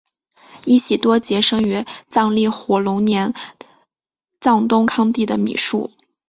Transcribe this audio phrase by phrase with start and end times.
[0.65, 3.35] 依喜多杰生于藏历火龙年
[4.39, 5.91] 藏东康地的米述。